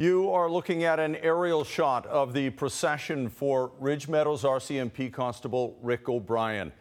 [0.00, 5.76] You are looking at an aerial shot of the procession for Ridge Meadows RCMP Constable
[5.82, 6.72] Rick O'Brien.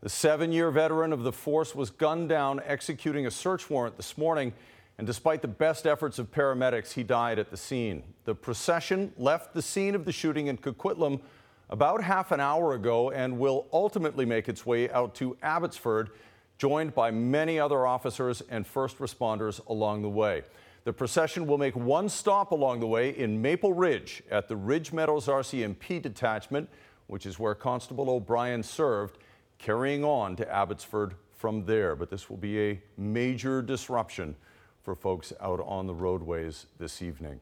[0.00, 4.16] The seven year veteran of the force was gunned down executing a search warrant this
[4.16, 4.54] morning,
[4.96, 8.02] and despite the best efforts of paramedics, he died at the scene.
[8.24, 11.20] The procession left the scene of the shooting in Coquitlam
[11.68, 16.12] about half an hour ago and will ultimately make its way out to Abbotsford,
[16.56, 20.44] joined by many other officers and first responders along the way.
[20.84, 24.92] The procession will make one stop along the way in Maple Ridge at the Ridge
[24.92, 26.68] Meadows RCMP detachment,
[27.06, 29.16] which is where Constable O'Brien served,
[29.56, 31.96] carrying on to Abbotsford from there.
[31.96, 34.36] But this will be a major disruption
[34.82, 37.40] for folks out on the roadways this evening.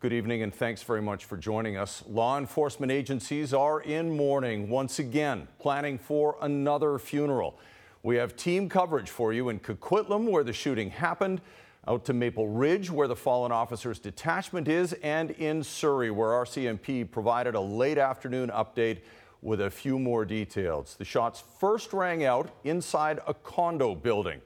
[0.00, 2.04] Good evening and thanks very much for joining us.
[2.06, 7.58] Law enforcement agencies are in mourning once again, planning for another funeral.
[8.02, 11.40] We have team coverage for you in Coquitlam, where the shooting happened
[11.86, 17.10] out to Maple Ridge, where the fallen officer's detachment is, and in Surrey, where RCMP
[17.10, 19.00] provided a late afternoon update
[19.42, 20.96] with a few more details.
[20.98, 24.40] The shots first rang out inside a condo building.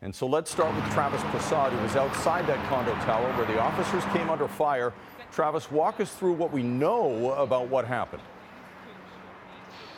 [0.00, 3.60] And so let's start with Travis Prasad, who was outside that condo tower where the
[3.60, 4.94] officers came under fire.
[5.30, 8.22] Travis, walk us through what we know about what happened.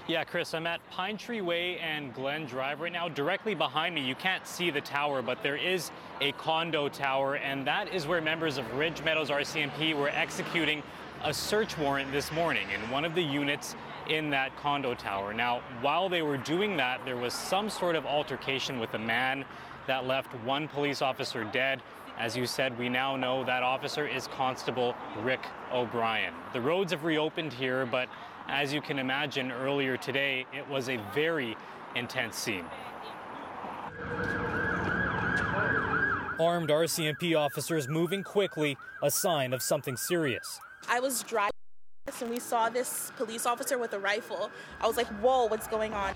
[0.09, 3.09] Yeah, Chris, I'm at Pine Tree Way and Glen Drive right now.
[3.09, 7.67] Directly behind me, you can't see the tower, but there is a condo tower, and
[7.67, 10.83] that is where members of Ridge Meadows RCMP were executing
[11.23, 13.77] a search warrant this morning in one of the units
[14.09, 15.33] in that condo tower.
[15.33, 19.45] Now, while they were doing that, there was some sort of altercation with a man
[19.87, 21.83] that left one police officer dead.
[22.19, 25.41] As you said, we now know that officer is Constable Rick
[25.73, 26.35] O'Brien.
[26.53, 28.09] The roads have reopened here, but
[28.51, 31.57] as you can imagine, earlier today, it was a very
[31.95, 32.65] intense scene.
[36.41, 40.61] Armed RCMP officers moving quickly, a sign of something serious.
[40.89, 41.51] I was driving
[42.21, 44.51] and we saw this police officer with a rifle.
[44.81, 46.15] I was like, whoa, what's going on?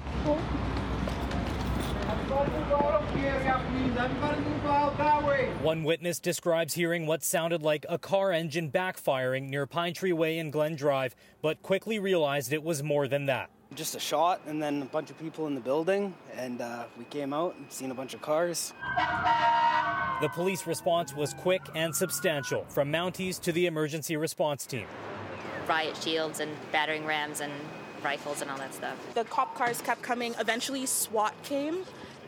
[5.63, 10.39] One witness describes hearing what sounded like a car engine backfiring near Pine Tree Way
[10.39, 13.51] and Glen Drive, but quickly realized it was more than that.
[13.75, 17.05] Just a shot, and then a bunch of people in the building, and uh, we
[17.07, 18.73] came out and seen a bunch of cars.
[20.21, 24.87] The police response was quick and substantial, from Mounties to the emergency response team.
[25.67, 27.53] Riot shields and battering rams and
[28.05, 28.97] rifles and all that stuff.
[29.15, 30.35] The cop cars kept coming.
[30.39, 31.85] Eventually, SWAT came.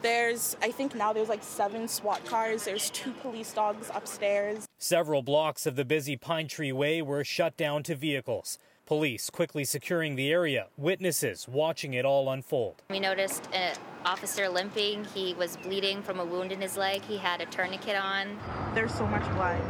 [0.07, 2.65] There's, I think now there's like seven SWAT cars.
[2.65, 4.65] There's two police dogs upstairs.
[4.79, 8.57] Several blocks of the busy Pine Tree Way were shut down to vehicles.
[8.87, 12.83] Police quickly securing the area, witnesses watching it all unfold.
[12.89, 13.75] We noticed an
[14.05, 15.05] officer limping.
[15.07, 17.03] He was bleeding from a wound in his leg.
[17.03, 18.39] He had a tourniquet on.
[18.75, 19.61] There's so much blood.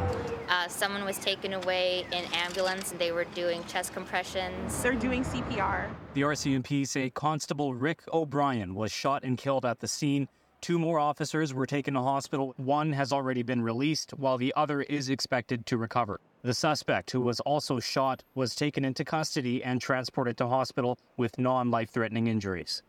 [0.47, 4.83] Uh, someone was taken away in ambulance and they were doing chest compressions.
[4.83, 5.89] They're doing CPR.
[6.13, 10.27] The RCMP say Constable Rick O'Brien was shot and killed at the scene.
[10.61, 12.53] Two more officers were taken to hospital.
[12.57, 16.19] One has already been released, while the other is expected to recover.
[16.41, 21.37] The suspect, who was also shot, was taken into custody and transported to hospital with
[21.37, 22.81] non life threatening injuries.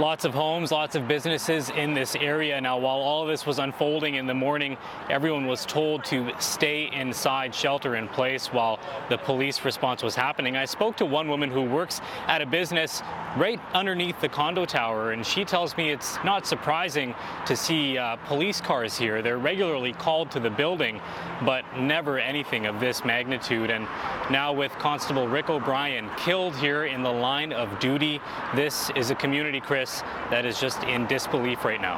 [0.00, 2.60] Lots of homes, lots of businesses in this area.
[2.60, 4.76] Now, while all of this was unfolding in the morning,
[5.08, 10.56] everyone was told to stay inside, shelter in place while the police response was happening.
[10.56, 13.02] I spoke to one woman who works at a business
[13.36, 17.14] right underneath the condo tower, and she tells me it's not surprising
[17.46, 19.22] to see uh, police cars here.
[19.22, 21.00] They're regularly called to the building,
[21.44, 23.70] but never anything of this magnitude.
[23.70, 23.86] And
[24.28, 28.20] now, with Constable Rick O'Brien killed here in the line of duty,
[28.56, 29.83] this is a community, Chris
[30.30, 31.96] that is just in disbelief right now.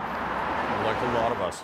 [0.85, 1.63] Like a lot of us.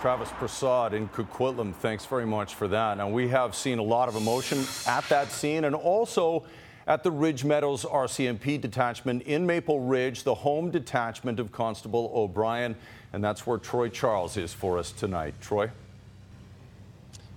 [0.00, 2.98] Travis Prasad in Coquitlam, thanks very much for that.
[2.98, 6.44] Now, we have seen a lot of emotion at that scene and also
[6.86, 12.76] at the Ridge Meadows RCMP detachment in Maple Ridge, the home detachment of Constable O'Brien.
[13.12, 15.34] And that's where Troy Charles is for us tonight.
[15.40, 15.70] Troy?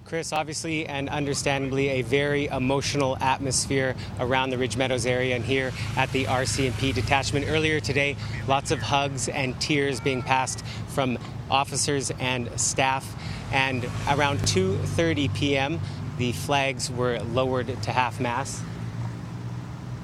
[0.09, 5.71] Chris, obviously and understandably, a very emotional atmosphere around the Ridge Meadows area and here
[5.95, 7.45] at the RCMP detachment.
[7.47, 8.15] Earlier today,
[8.47, 11.19] lots of hugs and tears being passed from
[11.51, 13.05] officers and staff.
[13.53, 15.79] And around 2:30 p.m.,
[16.17, 18.63] the flags were lowered to half mast.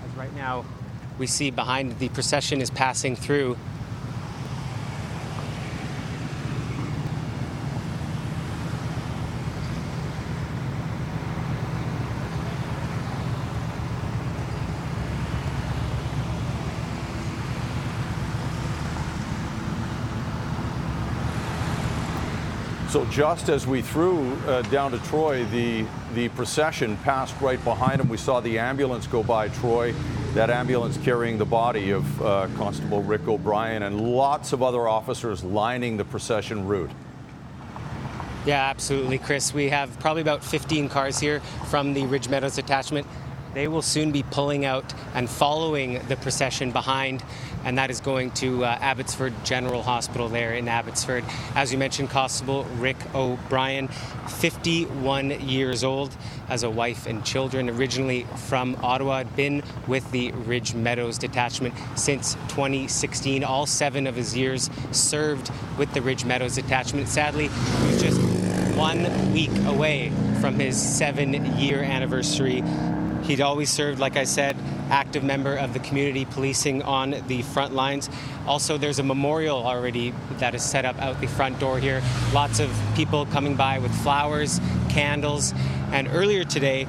[0.06, 0.66] As right now,
[1.18, 3.58] we see behind the procession is passing through
[22.96, 28.00] So just as we threw uh, down to Troy, the the procession passed right behind
[28.00, 28.08] him.
[28.08, 29.94] We saw the ambulance go by Troy,
[30.34, 35.44] that ambulance carrying the body of uh, Constable Rick O'Brien, and lots of other officers
[35.44, 36.90] lining the procession route.
[38.46, 39.54] Yeah, absolutely, Chris.
[39.54, 43.06] We have probably about 15 cars here from the Ridge Meadows detachment.
[43.56, 47.24] They will soon be pulling out and following the procession behind,
[47.64, 51.24] and that is going to uh, Abbotsford General Hospital there in Abbotsford.
[51.56, 53.88] As you mentioned, Constable Rick O'Brien,
[54.28, 56.14] 51 years old,
[56.50, 61.74] has a wife and children, originally from Ottawa, had been with the Ridge Meadows detachment
[61.96, 63.46] since 2016.
[63.46, 67.08] All seven of his years served with the Ridge Meadows detachment.
[67.08, 68.20] Sadly, he was just
[68.76, 70.12] one week away
[70.42, 72.62] from his seven year anniversary
[73.26, 74.56] He'd always served, like I said,
[74.90, 78.08] active member of the community policing on the front lines.
[78.46, 82.04] Also, there's a memorial already that is set up out the front door here.
[82.34, 85.54] Lots of people coming by with flowers, candles,
[85.92, 86.88] and earlier today,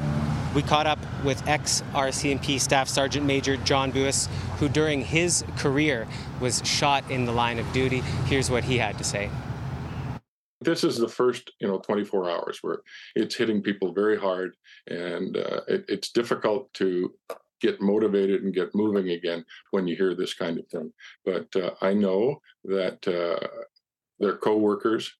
[0.55, 4.27] we caught up with ex RCMP Staff Sergeant Major John Buis,
[4.59, 6.07] who during his career
[6.41, 8.01] was shot in the line of duty.
[8.27, 9.31] Here's what he had to say
[10.67, 12.81] this is the first you know 24 hours where
[13.15, 14.57] it's hitting people very hard
[14.89, 17.15] and uh, it, it's difficult to
[17.61, 20.93] get motivated and get moving again when you hear this kind of thing.
[21.25, 23.47] But uh, i know that uh,
[24.19, 25.11] their coworkers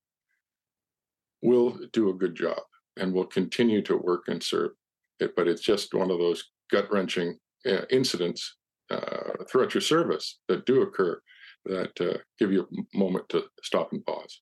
[1.41, 2.59] will do a good job
[2.97, 4.71] and will continue to work and serve
[5.19, 8.57] it but it's just one of those gut-wrenching uh, incidents
[8.89, 11.21] uh, throughout your service that do occur
[11.65, 14.41] that uh, give you a moment to stop and pause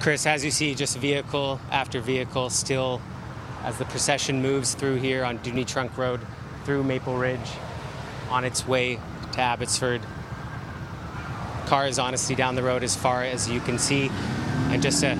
[0.00, 3.00] Chris, as you see, just vehicle after vehicle still
[3.64, 6.20] as the procession moves through here on Dewdney Trunk Road,
[6.64, 7.50] through Maple Ridge,
[8.30, 9.00] on its way
[9.32, 10.00] to Abbotsford.
[11.66, 14.08] Cars honestly down the road as far as you can see,
[14.68, 15.18] and just a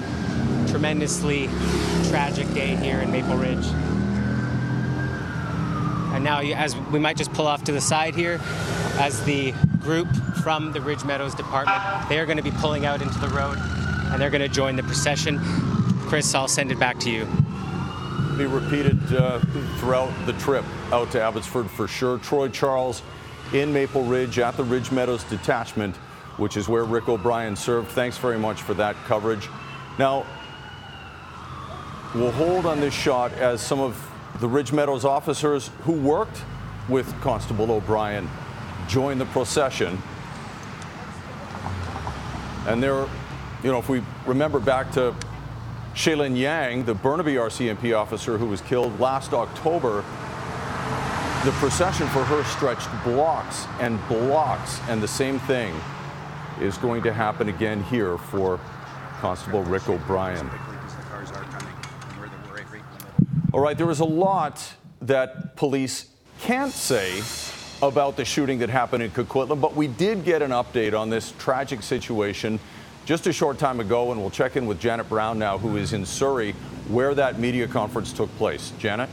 [0.69, 1.49] tremendously
[2.09, 3.67] tragic day here in Maple Ridge.
[6.15, 8.41] And now, as we might just pull off to the side here,
[9.01, 10.09] as the group
[10.45, 13.59] from the Ridge Meadows Department, they are going to be pulling out into the road
[14.11, 15.39] and they're going to join the procession.
[16.09, 17.27] Chris, I'll send it back to you.
[18.37, 19.41] Be repeated uh,
[19.79, 22.19] throughout the trip out to Abbotsford for sure.
[22.19, 23.03] Troy Charles
[23.53, 25.97] in Maple Ridge at the Ridge Meadows Detachment,
[26.37, 27.89] which is where Rick O'Brien served.
[27.89, 29.49] Thanks very much for that coverage.
[29.99, 30.25] Now,
[32.15, 34.03] we'll hold on this shot as some of
[34.41, 36.43] the Ridge Meadows officers who worked
[36.89, 38.29] with Constable O'Brien
[38.87, 39.99] join the procession.
[42.67, 43.07] And they're
[43.63, 45.15] you know, if we remember back to
[45.95, 50.05] Shaelyn Yang, the Burnaby RCMP officer who was killed last October,
[51.45, 55.75] the procession for her stretched blocks and blocks, and the same thing
[56.61, 58.61] is going to happen again here for
[59.21, 60.49] Constable Rick O'Brien.
[63.53, 66.07] All right, there is a lot that police
[66.41, 67.23] can't say
[67.83, 71.33] about the shooting that happened in Coquitlam, but we did get an update on this
[71.39, 72.61] tragic situation
[73.09, 75.95] just a short time ago, and we'll check in with Janet Brown now, who is
[75.95, 76.53] in Surrey,
[76.89, 78.75] where that media conference took place.
[78.79, 79.09] Janet?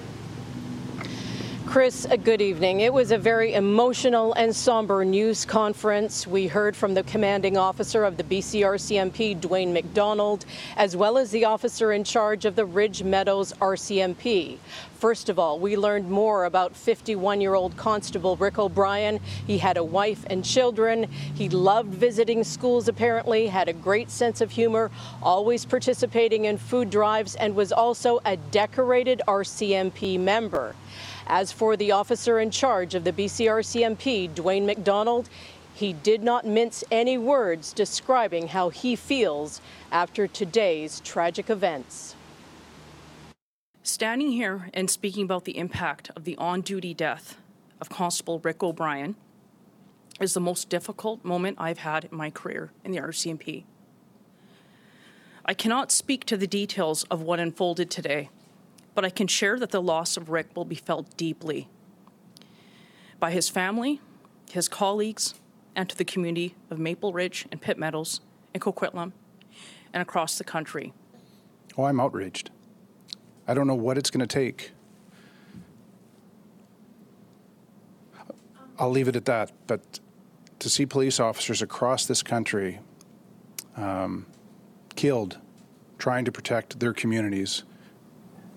[1.75, 2.79] Chris, a good evening.
[2.79, 6.25] It was a very emotional and somber news conference.
[6.25, 10.45] We heard from the commanding officer of the BCRCMP, Dwayne McDonald,
[10.77, 14.57] as well as the officer in charge of the Ridge Meadows RCMP.
[14.99, 19.19] First of all, we learned more about 51 year old Constable Rick O'Brien.
[19.45, 21.11] He had a wife and children.
[21.35, 24.91] He loved visiting schools, apparently, had a great sense of humor,
[25.21, 30.73] always participating in food drives, and was also a decorated RCMP member.
[31.27, 35.27] As for the officer in charge of the BCRCMP, Dwayne McDonald,
[35.73, 39.59] he did not mince any words describing how he feels
[39.91, 42.15] after today's tragic events.
[43.81, 47.37] Standing here and speaking about the impact of the on duty death
[47.81, 49.15] of Constable Rick O'Brien
[50.19, 53.63] is the most difficult moment I've had in my career in the RCMP.
[55.43, 58.29] I cannot speak to the details of what unfolded today
[58.95, 61.67] but I can share that the loss of Rick will be felt deeply
[63.19, 64.01] by his family,
[64.51, 65.35] his colleagues,
[65.75, 68.21] and to the community of Maple Ridge and Pitt Meadows
[68.53, 69.11] and Coquitlam
[69.93, 70.93] and across the country.
[71.77, 72.49] Oh, I'm outraged.
[73.47, 74.71] I don't know what it's going to take.
[78.79, 79.51] I'll leave it at that.
[79.67, 79.99] But
[80.59, 82.79] to see police officers across this country
[83.75, 84.25] um,
[84.95, 85.37] killed
[85.97, 87.63] trying to protect their communities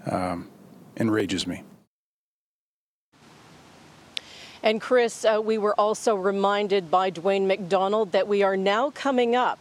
[0.08, 0.48] um,
[0.96, 1.62] enrages me.
[4.62, 9.36] And Chris, uh, we were also reminded by Dwayne McDonald that we are now coming
[9.36, 9.58] up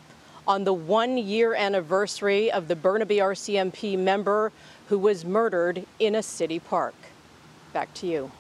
[0.48, 4.52] on the one year anniversary of the Burnaby RCMP member
[4.90, 6.96] who was murdered in a city park.
[7.74, 8.32] Back to you.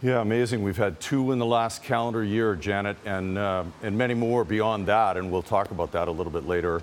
[0.00, 0.62] Yeah, amazing.
[0.62, 4.86] We've had two in the last calendar year, Janet, and, uh, and many more beyond
[4.86, 6.82] that, and we'll talk about that a little bit later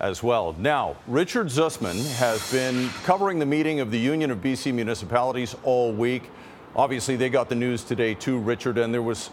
[0.00, 0.54] as well.
[0.58, 5.92] Now, Richard Zussman has been covering the meeting of the Union of BC Municipalities all
[5.92, 6.30] week.
[6.76, 9.30] Obviously, they got the news today too, Richard, and there was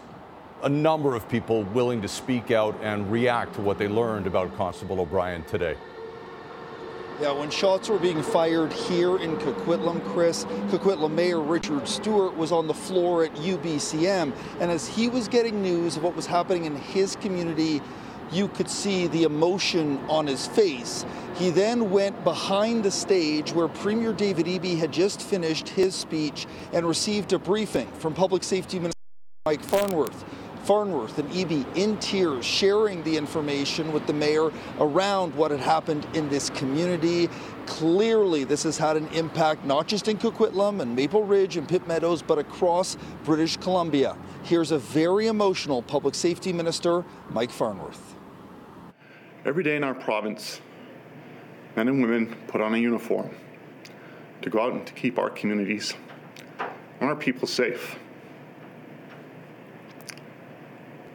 [0.62, 4.56] a number of people willing to speak out and react to what they learned about
[4.56, 5.76] Constable O'Brien today.
[7.20, 12.50] Yeah, when shots were being fired here in Coquitlam, Chris, Coquitlam Mayor Richard Stewart was
[12.50, 14.32] on the floor at UBCM.
[14.60, 17.80] And as he was getting news of what was happening in his community,
[18.32, 21.04] you could see the emotion on his face.
[21.36, 26.46] He then went behind the stage where Premier David Eby had just finished his speech
[26.72, 28.92] and received a briefing from Public Safety Minister
[29.44, 30.24] Mike Farnworth.
[30.64, 36.06] Farnworth and Eby in tears sharing the information with the mayor around what had happened
[36.14, 37.28] in this community.
[37.66, 41.88] Clearly, this has had an impact not just in Coquitlam and Maple Ridge and Pitt
[41.88, 44.16] Meadows, but across British Columbia.
[44.44, 48.11] Here's a very emotional public safety minister, Mike Farnworth.
[49.44, 50.60] Every day in our province,
[51.74, 53.34] men and women put on a uniform
[54.42, 55.94] to go out and to keep our communities
[57.00, 57.98] and our people safe.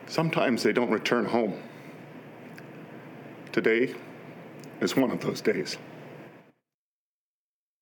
[0.07, 1.57] Sometimes they don't return home.
[3.53, 3.95] Today
[4.81, 5.77] is one of those days.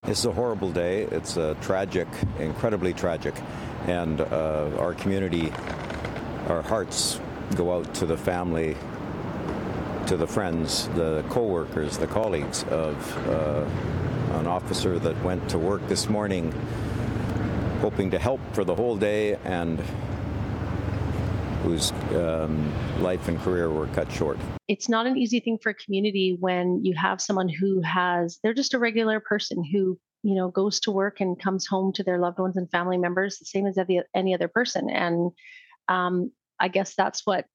[0.04, 1.04] It's a horrible day.
[1.06, 3.34] It's a tragic, incredibly tragic.
[3.88, 5.52] And uh, our community,
[6.50, 7.20] our hearts
[7.56, 8.78] go out to the family,
[10.08, 13.66] to the friends, the co-workers, the colleagues of uh,
[14.38, 16.52] an officer that went to work this morning
[17.82, 19.80] hoping to help for the whole day and
[21.64, 22.72] whose um,
[23.02, 24.38] life and career were cut short.
[24.68, 28.54] It's not an easy thing for a community when you have someone who has, they're
[28.54, 32.20] just a regular person who, you know, goes to work and comes home to their
[32.20, 33.80] loved ones and family members the same as
[34.14, 34.90] any other person.
[34.90, 35.32] And
[35.88, 37.46] um, I guess that's what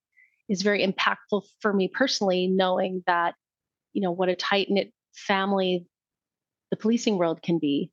[0.50, 3.34] is very impactful for me personally, knowing that,
[3.94, 5.86] you know, what a tight knit family
[6.70, 7.90] the policing world can be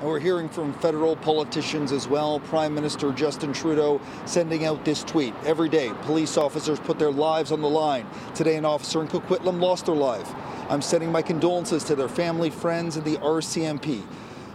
[0.00, 2.38] and we're hearing from federal politicians as well.
[2.38, 5.34] Prime Minister Justin Trudeau sending out this tweet.
[5.44, 8.06] Every day, police officers put their lives on the line.
[8.32, 10.32] Today, an officer in Coquitlam lost their life.
[10.68, 14.06] I'm sending my condolences to their family, friends, and the RCMP.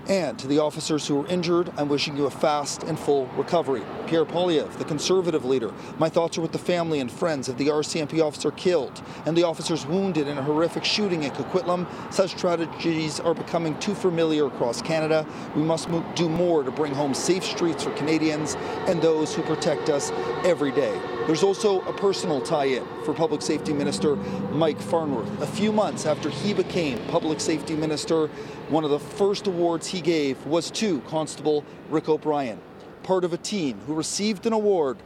[0.08, 3.84] And to the officers who were injured, I'm wishing you a fast and full recovery.
[4.06, 7.68] Pierre Poilievre, the Conservative leader, my thoughts are with the family and friends of the
[7.68, 11.88] RCMP officer killed and the officers wounded in a horrific shooting at Coquitlam.
[12.14, 15.26] Such tragedies are becoming too familiar across Canada.
[15.56, 18.56] We must do more to bring home safe streets for Canadians
[18.88, 20.12] and those who protect us
[20.44, 21.00] every day.
[21.26, 24.18] There's also a personal tie-in for Public Safety Minister
[24.52, 25.42] Mike Farnworth.
[25.42, 28.28] A few months after he became Public Safety Minister,
[28.68, 32.60] one of the first awards he gave was to Constable Rick O'Brien,
[33.04, 34.98] part of a team who received an award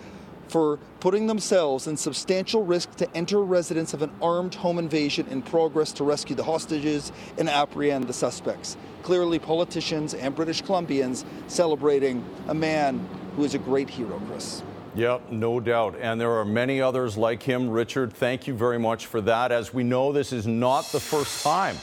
[0.47, 5.43] for putting themselves in substantial risk to enter residence of an armed home invasion in
[5.43, 8.75] progress to rescue the hostages and apprehend the suspects.
[9.03, 14.63] Clearly, politicians and British Columbians celebrating a man who is a great hero, Chris.
[14.97, 15.95] Yep, no doubt.
[16.01, 17.69] And there are many others like him.
[17.69, 19.51] Richard, thank you very much for that.
[19.51, 21.77] As we know, this is not the first time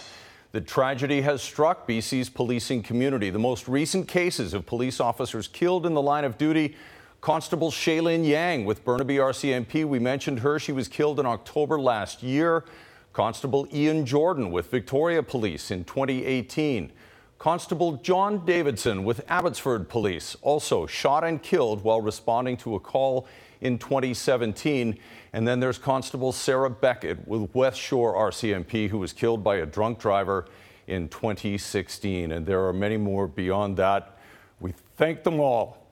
[0.50, 3.30] that tragedy has struck BC's policing community.
[3.30, 6.74] The most recent cases of police officers killed in the line of duty
[7.20, 9.84] Constable Shaelyn Yang with Burnaby RCMP.
[9.84, 10.58] We mentioned her.
[10.58, 12.64] She was killed in October last year.
[13.12, 16.90] Constable Ian Jordan with Victoria Police in 2018.
[17.38, 23.26] Constable John Davidson with Abbotsford Police also shot and killed while responding to a call
[23.60, 24.98] in 2017.
[25.32, 29.66] And then there's Constable Sarah Beckett with West Shore RCMP, who was killed by a
[29.66, 30.46] drunk driver
[30.86, 32.32] in 2016.
[32.32, 34.18] And there are many more beyond that.
[34.60, 35.84] We thank them all.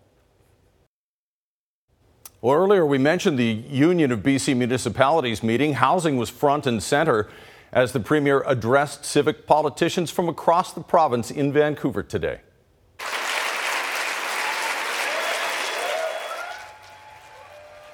[2.40, 5.74] Well, earlier we mentioned the Union of BC Municipalities meeting.
[5.74, 7.28] Housing was front and center
[7.72, 12.40] as the Premier addressed civic politicians from across the province in Vancouver today.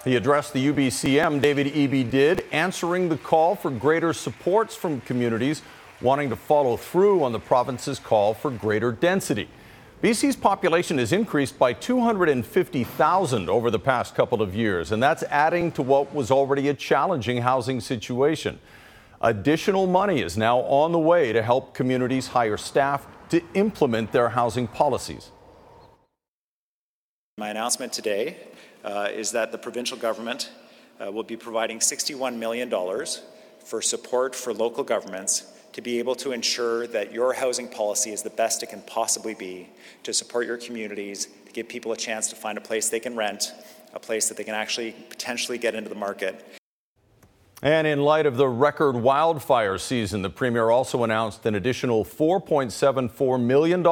[0.05, 5.63] He addressed the UBCM, David Eby did, answering the call for greater supports from communities
[6.01, 9.49] wanting to follow through on the province's call for greater density.
[10.03, 15.73] BC's population has increased by 250,000 over the past couple of years, and that's adding
[15.73, 18.61] to what was already a challenging housing situation.
[19.21, 24.29] Additional money is now on the way to help communities hire staff to implement their
[24.29, 25.33] housing policies.
[27.37, 28.37] My announcement today
[28.85, 30.51] uh, is that the provincial government
[31.05, 32.71] uh, will be providing $61 million
[33.65, 38.23] for support for local governments to be able to ensure that your housing policy is
[38.23, 39.69] the best it can possibly be
[40.05, 43.17] to support your communities, to give people a chance to find a place they can
[43.17, 43.53] rent,
[43.95, 46.45] a place that they can actually potentially get into the market.
[47.63, 53.43] And in light of the record wildfire season, the Premier also announced an additional $4.74
[53.43, 53.83] million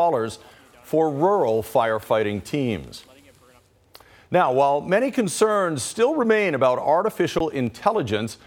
[0.83, 3.05] for rural firefighting teams.
[4.31, 8.39] Now, while many concerns still remain about artificial intelligence,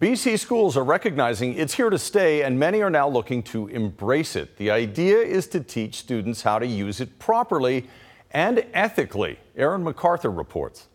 [0.00, 4.36] BC schools are recognizing it's here to stay, and many are now looking to embrace
[4.36, 4.56] it.
[4.58, 7.88] The idea is to teach students how to use it properly
[8.30, 9.40] and ethically.
[9.56, 10.86] Aaron McArthur reports.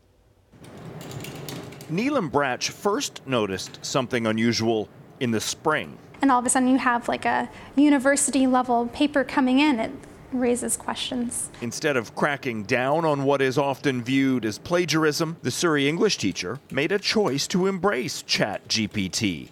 [1.92, 5.98] Neelam Bratch first noticed something unusual in the spring.
[6.22, 9.80] And all of a sudden, you have like a university level paper coming in.
[9.80, 9.92] It
[10.32, 11.50] raises questions.
[11.62, 16.60] Instead of cracking down on what is often viewed as plagiarism, the Surrey English teacher
[16.72, 19.50] made a choice to embrace ChatGPT,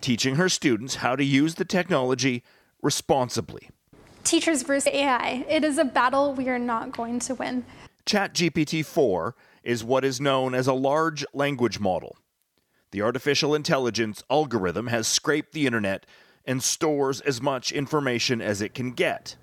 [0.00, 2.42] teaching her students how to use the technology
[2.82, 3.70] responsibly.
[4.24, 5.46] Teachers versus AI.
[5.48, 7.64] It is a battle we are not going to win.
[8.06, 12.16] ChatGPT 4 is what is known as a large language model.
[12.92, 16.06] The artificial intelligence algorithm has scraped the internet
[16.44, 19.36] and stores as much information as it can get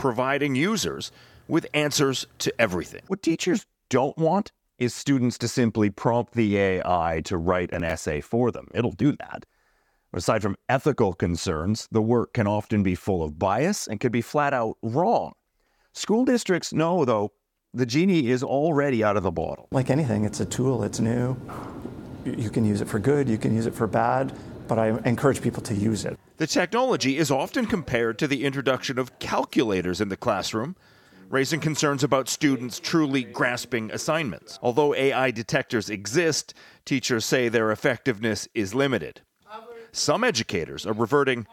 [0.00, 1.12] providing users
[1.46, 3.02] with answers to everything.
[3.08, 8.22] What teachers don't want is students to simply prompt the AI to write an essay
[8.22, 8.68] for them.
[8.72, 9.44] It'll do that.
[10.14, 14.22] Aside from ethical concerns, the work can often be full of bias and could be
[14.22, 15.34] flat out wrong.
[15.92, 17.32] School districts know, though,
[17.72, 19.68] the genie is already out of the bottle.
[19.70, 21.36] Like anything, it's a tool, it's new.
[22.24, 24.32] You can use it for good, you can use it for bad,
[24.68, 26.18] but I encourage people to use it.
[26.36, 30.76] The technology is often compared to the introduction of calculators in the classroom,
[31.28, 34.58] raising concerns about students truly grasping assignments.
[34.62, 39.20] Although AI detectors exist, teachers say their effectiveness is limited.
[39.92, 41.46] Some educators are reverting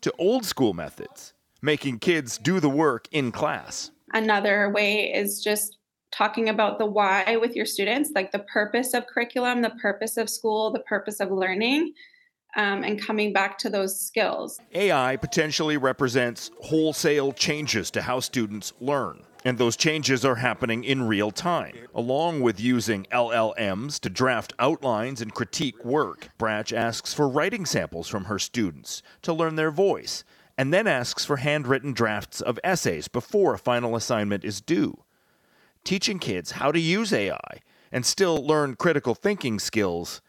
[0.00, 3.90] to old school methods, making kids do the work in class.
[4.12, 5.78] Another way is just
[6.12, 10.28] talking about the why with your students, like the purpose of curriculum, the purpose of
[10.28, 11.92] school, the purpose of learning,
[12.56, 14.58] um, and coming back to those skills.
[14.74, 19.22] AI potentially represents wholesale changes to how students learn.
[19.44, 21.74] And those changes are happening in real time.
[21.94, 28.06] Along with using LLMs to draft outlines and critique work, Bratch asks for writing samples
[28.06, 30.24] from her students to learn their voice,
[30.60, 35.04] and then asks for handwritten drafts of essays before a final assignment is due.
[35.84, 40.20] Teaching kids how to use AI and still learn critical thinking skills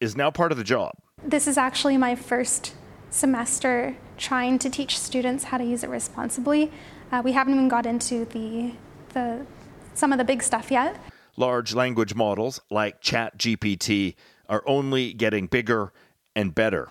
[0.00, 0.92] is now part of the job.
[1.22, 2.72] This is actually my first
[3.10, 6.72] semester trying to teach students how to use it responsibly.
[7.12, 8.72] Uh, we haven't even got into the,
[9.12, 9.44] the,
[9.92, 10.98] some of the big stuff yet.
[11.36, 14.14] Large language models like ChatGPT
[14.48, 15.92] are only getting bigger
[16.34, 16.88] and better.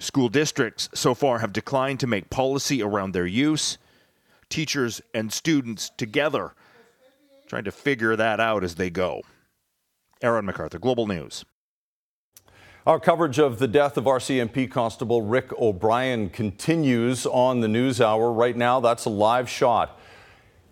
[0.00, 3.76] School districts so far have declined to make policy around their use.
[4.48, 6.54] Teachers and students together
[7.46, 9.22] trying to figure that out as they go.
[10.22, 11.44] Aaron McArthur, Global News.
[12.86, 18.32] Our coverage of the death of RCMP Constable Rick O'Brien continues on the News Hour.
[18.32, 19.99] Right now, that's a live shot.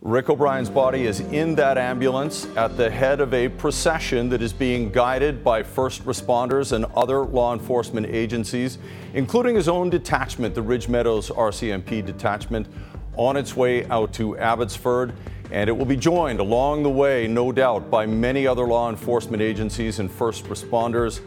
[0.01, 4.53] Rick O'Brien's body is in that ambulance at the head of a procession that is
[4.53, 8.79] being guided by first responders and other law enforcement agencies,
[9.15, 12.69] including his own detachment, the Ridge Meadows RCMP detachment,
[13.17, 15.15] on its way out to Abbotsford.
[15.51, 19.43] And it will be joined along the way, no doubt, by many other law enforcement
[19.43, 21.23] agencies and first responders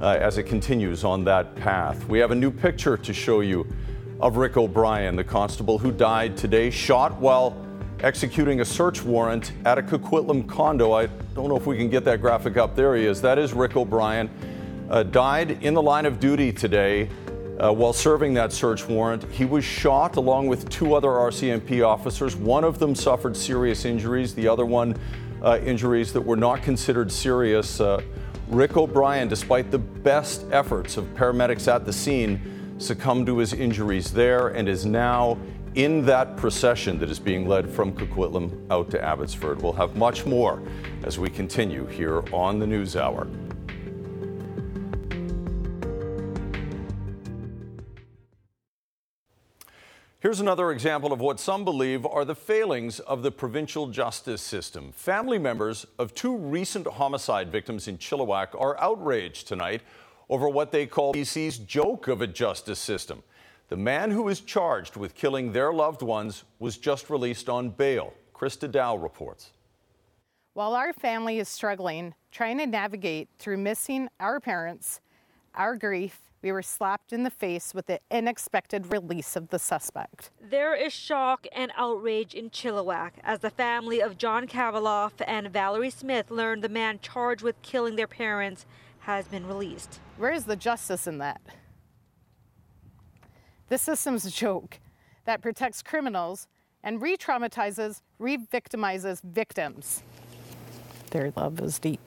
[0.00, 2.08] uh, as it continues on that path.
[2.08, 3.66] We have a new picture to show you
[4.18, 7.63] of Rick O'Brien, the constable who died today, shot while
[8.00, 10.92] executing a search warrant at a Coquitlam condo.
[10.92, 12.74] I don't know if we can get that graphic up.
[12.74, 13.20] There he is.
[13.22, 14.30] That is Rick O'Brien.
[14.90, 17.08] Uh, died in the line of duty today
[17.58, 19.24] uh, while serving that search warrant.
[19.30, 22.36] He was shot along with two other RCMP officers.
[22.36, 24.96] One of them suffered serious injuries, the other one,
[25.42, 27.80] uh, injuries that were not considered serious.
[27.80, 28.02] Uh,
[28.48, 34.12] Rick O'Brien, despite the best efforts of paramedics at the scene, succumbed to his injuries
[34.12, 35.38] there and is now
[35.74, 39.60] in that procession that is being led from Coquitlam out to Abbotsford.
[39.60, 40.62] We'll have much more
[41.02, 43.26] as we continue here on the News Hour.
[50.20, 54.92] Here's another example of what some believe are the failings of the provincial justice system.
[54.92, 59.82] Family members of two recent homicide victims in Chilliwack are outraged tonight
[60.30, 63.22] over what they call BC's joke of a justice system.
[63.68, 68.12] The man who is charged with killing their loved ones was just released on bail.
[68.34, 69.52] Krista Dow reports.
[70.52, 75.00] While our family is struggling, trying to navigate through missing our parents,
[75.54, 80.30] our grief, we were slapped in the face with the unexpected release of the suspect.
[80.42, 85.88] There is shock and outrage in Chilliwack as the family of John Kavaloff and Valerie
[85.88, 88.66] Smith learned the man charged with killing their parents
[89.00, 90.00] has been released.
[90.18, 91.40] Where is the justice in that?
[93.68, 94.78] The system's a joke
[95.24, 96.48] that protects criminals
[96.82, 100.02] and re traumatizes, re victimizes victims.
[101.10, 102.00] Their love is deep,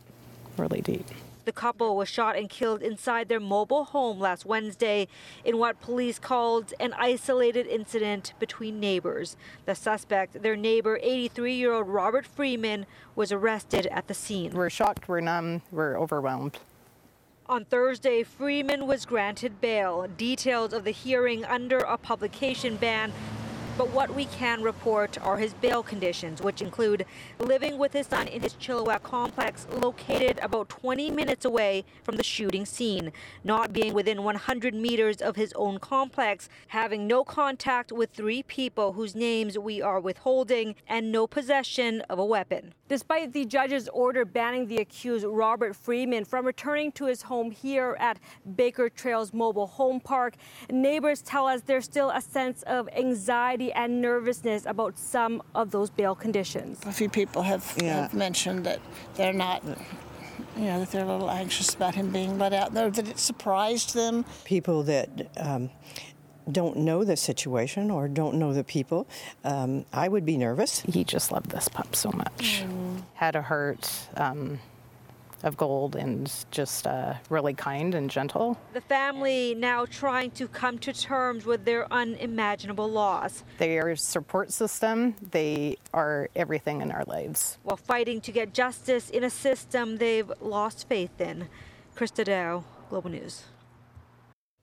[0.55, 1.07] really deep.
[1.45, 5.07] The couple was shot and killed inside their mobile home last Wednesday
[5.45, 9.35] in what police called an isolated incident between neighbors.
[9.65, 14.51] The suspect, their neighbor, 83 year old Robert Freeman, was arrested at the scene.
[14.51, 16.59] We're shocked, we're numb, we're overwhelmed.
[17.49, 20.05] On Thursday, Freeman was granted bail.
[20.17, 23.13] Details of the hearing under a publication ban
[23.77, 27.05] but what we can report are his bail conditions, which include
[27.37, 32.23] living with his son in his Chilliwack complex located about 20 minutes away from the
[32.23, 33.11] shooting scene,
[33.43, 38.93] not being within 100 meters of his own complex, having no contact with three people
[38.93, 42.73] whose names we are withholding, and no possession of a weapon.
[42.89, 47.97] Despite the judge's order banning the accused Robert Freeman from returning to his home here
[47.99, 48.17] at
[48.55, 50.35] Baker Trails Mobile Home Park,
[50.71, 55.89] neighbors tell us there's still a sense of anxiety and nervousness about some of those
[55.89, 56.79] bail conditions.
[56.85, 58.03] A few people have, Yeah.
[58.03, 58.79] have mentioned that
[59.15, 59.63] they're not,
[60.55, 63.19] you know, that they're a little anxious about him being let out there, that it
[63.19, 64.23] surprised them.
[64.45, 65.69] People that um,
[66.51, 69.07] don't know the situation or don't know the people,
[69.43, 70.81] um, I would be nervous.
[70.81, 72.63] He just loved this pup so much.
[73.13, 74.59] Had a heart um,
[75.43, 78.59] of gold and just uh, really kind and gentle.
[78.73, 83.97] The family now trying to come to terms with their unimaginable loss They are a
[83.97, 85.15] support system.
[85.31, 87.57] They are everything in our lives.
[87.63, 91.49] while fighting to get justice in a system they've lost faith in.
[91.95, 93.43] Krista Dow, Global News.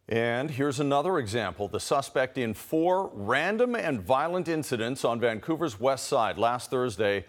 [0.08, 1.66] And here's another example.
[1.66, 7.24] The suspect in four random and violent incidents on Vancouver's west side last Thursday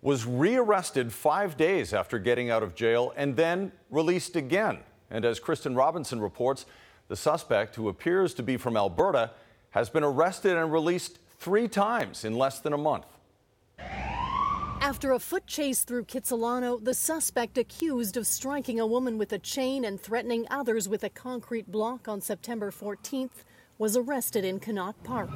[0.00, 4.78] was rearrested five days after getting out of jail and then released again.
[5.10, 6.66] And as Kristen Robinson reports,
[7.08, 9.32] the suspect, who appears to be from Alberta,
[9.70, 13.06] has been arrested and released three times in less than a month.
[14.82, 19.38] After a foot chase through Kitsilano, the suspect accused of striking a woman with a
[19.38, 23.44] chain and threatening others with a concrete block on September 14th
[23.76, 25.30] was arrested in Connaught Park.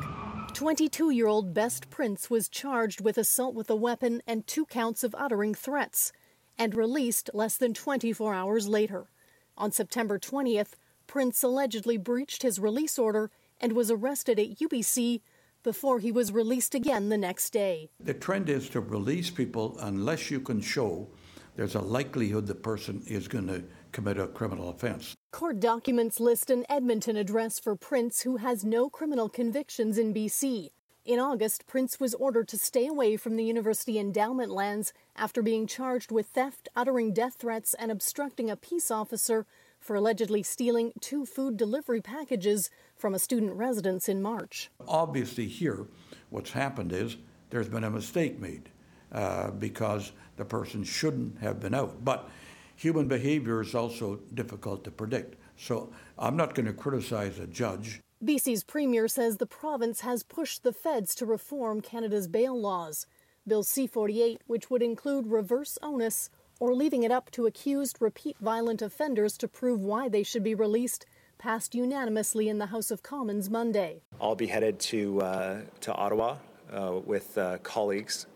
[0.54, 5.04] 22 year old Best Prince was charged with assault with a weapon and two counts
[5.04, 6.10] of uttering threats
[6.58, 9.10] and released less than 24 hours later.
[9.58, 10.72] On September 20th,
[11.06, 13.30] Prince allegedly breached his release order
[13.60, 15.20] and was arrested at UBC
[15.64, 17.90] before he was released again the next day.
[17.98, 21.08] The trend is to release people unless you can show
[21.56, 25.14] there's a likelihood the person is going to commit a criminal offense.
[25.32, 30.70] Court documents list an Edmonton address for Prince who has no criminal convictions in BC.
[31.04, 35.66] In August, Prince was ordered to stay away from the university endowment lands after being
[35.66, 39.46] charged with theft, uttering death threats, and obstructing a peace officer
[39.78, 44.70] for allegedly stealing two food delivery packages from a student residence in March.
[44.86, 45.86] Obviously, here,
[46.30, 47.16] what's happened is
[47.50, 48.70] there's been a mistake made
[49.12, 52.04] uh, because the person shouldn't have been out.
[52.04, 52.28] But
[52.76, 55.36] human behavior is also difficult to predict.
[55.56, 58.00] So I'm not going to criticize a judge.
[58.24, 63.06] BC's premier says the province has pushed the feds to reform Canada's bail laws.
[63.46, 68.38] Bill C 48, which would include reverse onus or leaving it up to accused repeat
[68.38, 71.04] violent offenders to prove why they should be released,
[71.38, 74.02] passed unanimously in the House of Commons Monday.
[74.20, 76.36] I'll be headed to uh, to Ottawa
[76.72, 78.26] uh, with uh, colleagues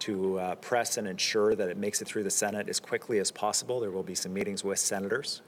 [0.00, 3.30] to uh, press and ensure that it makes it through the Senate as quickly as
[3.30, 3.80] possible.
[3.80, 5.42] There will be some meetings with senators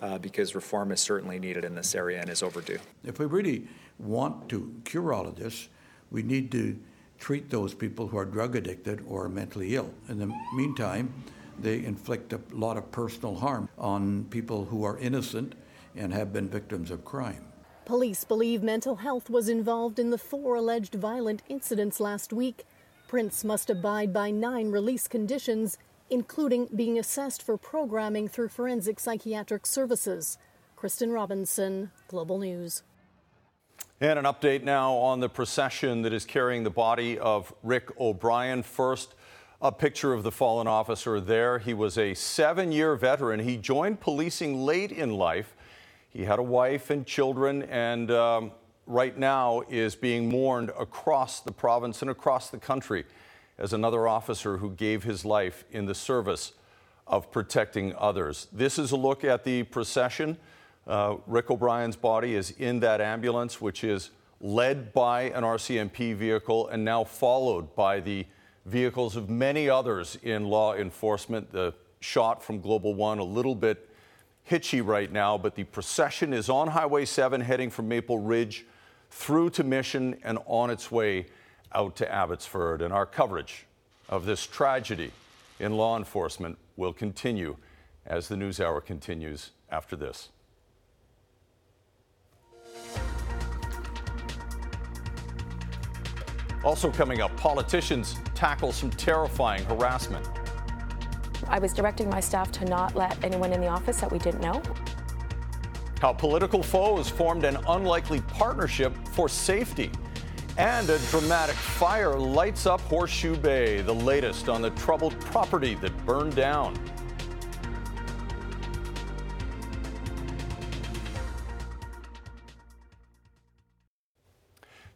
[0.00, 2.78] uh, because reform is certainly needed in this area and is overdue.
[3.04, 3.66] If we really
[3.98, 5.68] want to cure all of this,
[6.10, 6.78] we need to
[7.18, 9.92] treat those people who are drug addicted or mentally ill.
[10.08, 11.12] In the meantime,
[11.60, 15.56] they inflict a lot of personal harm on people who are innocent
[15.96, 17.44] and have been victims of crime.
[17.84, 22.66] Police believe mental health was involved in the four alleged violent incidents last week.
[23.06, 25.78] Prince must abide by nine release conditions,
[26.10, 30.36] including being assessed for programming through forensic psychiatric services.
[30.76, 32.82] Kristen Robinson, Global News.
[34.00, 38.62] And an update now on the procession that is carrying the body of Rick O'Brien.
[38.62, 39.14] First,
[39.60, 41.58] a picture of the fallen officer there.
[41.58, 43.40] He was a seven year veteran.
[43.40, 45.56] He joined policing late in life.
[46.10, 48.52] He had a wife and children, and um,
[48.86, 53.04] right now is being mourned across the province and across the country.
[53.58, 56.52] as another officer who gave his life in the service
[57.06, 58.46] of protecting others.
[58.52, 60.38] This is a look at the procession.
[60.86, 66.68] Uh, Rick O'Brien's body is in that ambulance, which is led by an RCMP vehicle
[66.68, 68.24] and now followed by the
[68.64, 71.50] vehicles of many others in law enforcement.
[71.50, 73.87] The shot from Global One a little bit
[74.48, 78.64] hitchy right now, but the procession is on Highway 7 heading from Maple Ridge
[79.10, 81.26] through to Mission and on its way
[81.72, 82.80] out to Abbotsford.
[82.80, 83.66] And our coverage
[84.08, 85.12] of this tragedy
[85.60, 87.56] in law enforcement will continue
[88.06, 90.30] as the news hour continues after this.
[96.64, 100.26] Also coming up, politicians tackle some terrifying harassment.
[101.46, 104.40] I was directing my staff to not let anyone in the office that we didn't
[104.40, 104.62] know.
[106.00, 109.90] How political foes formed an unlikely partnership for safety.
[110.56, 115.96] And a dramatic fire lights up Horseshoe Bay, the latest on the troubled property that
[116.04, 116.76] burned down.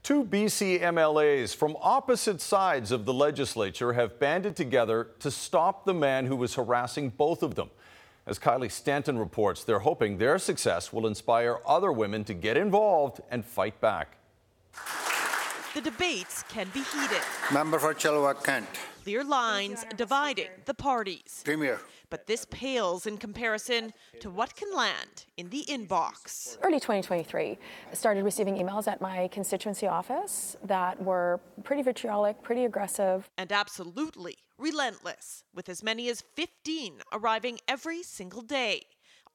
[0.02, 5.94] Two BC MLAs from opposite sides of the legislature have banded together to stop the
[5.94, 7.70] man who was harassing both of them.
[8.26, 13.20] As Kylie Stanton reports, they're hoping their success will inspire other women to get involved
[13.30, 14.16] and fight back.
[15.74, 17.22] The debates can be heated.
[17.52, 18.66] Member for Chilliwack Kent.
[19.04, 21.42] Clear lines dividing the parties.
[21.44, 21.80] Premier.
[22.12, 26.58] But this pales in comparison to what can land in the inbox.
[26.62, 27.58] Early 2023,
[27.90, 33.30] I started receiving emails at my constituency office that were pretty vitriolic, pretty aggressive.
[33.38, 38.82] And absolutely relentless, with as many as 15 arriving every single day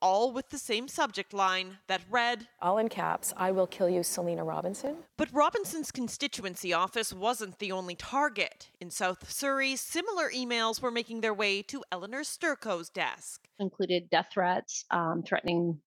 [0.02, 4.04] all with the same subject line that read, All in caps, I will kill you,
[4.04, 4.98] Selina Robinson.
[5.18, 8.70] But Robinson's constituency office wasn't the only target.
[8.80, 13.48] In South Surrey, similar emails were making their way to Elenore Sturko's desk.
[13.60, 15.80] Included death threats, um, threatening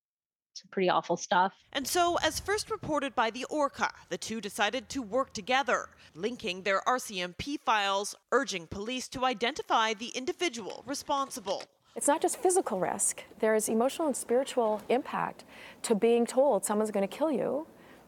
[0.54, 1.52] some pretty awful stuff.
[1.72, 6.62] And so, as first reported by the Orca, the two decided to work together, linking
[6.62, 11.62] their RCMP files, urging police to identify the individual responsible.
[11.96, 15.44] It's not just physical risk, there's emotional and spiritual impact
[15.82, 17.66] to being told someone's going to kill you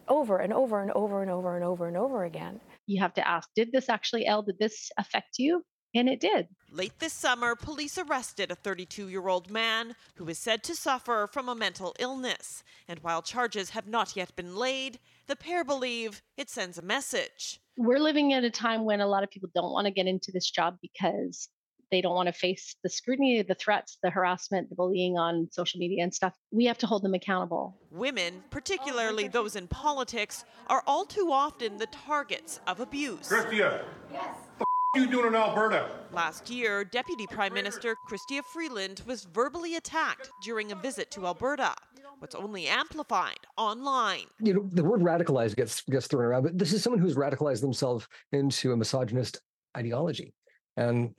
[0.09, 2.61] over and over and over and over and over and over again.
[2.87, 5.65] You have to ask, did this actually, Elle, did this affect you?
[5.95, 6.49] And it did.
[6.71, 11.29] Late this summer, police arrested a 32 year old man who is said to suffer
[11.31, 12.63] from a mental illness.
[12.89, 17.61] And while charges have not yet been laid, the pair believe it sends a message.
[17.77, 20.33] We're living at a time when a lot of people don't want to get into
[20.33, 21.49] this job because
[21.93, 25.79] they don't want to face the scrutiny, the threats, the harassment, the bullying on social
[25.79, 26.35] media and stuff.
[26.51, 27.77] We have to hold them accountable.
[27.91, 33.29] Women, particularly those in politics, are all too often the targets of abuse.
[33.29, 34.35] Chrystia, yes.
[34.57, 35.89] What are you doing in Alberta?
[36.13, 41.75] Last year, Deputy Prime Minister Chrystia Freeland was verbally attacked during a visit to Alberta.
[42.19, 44.27] What's only amplified online.
[44.41, 47.61] You know, the word radicalized gets gets thrown around, but this is someone who's radicalized
[47.61, 49.41] themselves into a misogynist
[49.77, 50.33] ideology.
[50.77, 51.15] And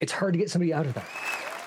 [0.00, 1.06] it's hard to get somebody out of that.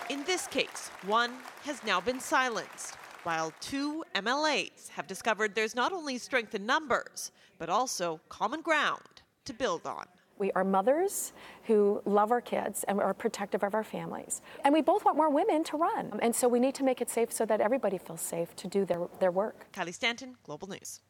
[0.09, 1.31] In this case, one
[1.63, 7.31] has now been silenced, while two MLAs have discovered there's not only strength in numbers,
[7.57, 10.05] but also common ground to build on.
[10.37, 11.33] We are mothers
[11.65, 14.41] who love our kids and are protective of our families.
[14.63, 16.19] And we both want more women to run.
[16.21, 18.83] And so we need to make it safe so that everybody feels safe to do
[18.83, 19.67] their, their work.
[19.71, 21.01] Kylie Stanton, Global News.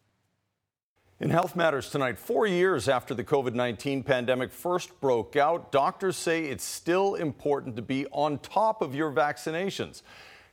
[1.21, 6.17] In Health Matters tonight, four years after the COVID 19 pandemic first broke out, doctors
[6.17, 10.01] say it's still important to be on top of your vaccinations.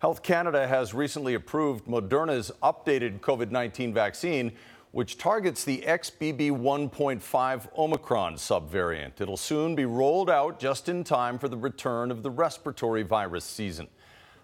[0.00, 4.52] Health Canada has recently approved Moderna's updated COVID 19 vaccine,
[4.92, 9.22] which targets the XBB 1.5 Omicron subvariant.
[9.22, 13.46] It'll soon be rolled out just in time for the return of the respiratory virus
[13.46, 13.88] season.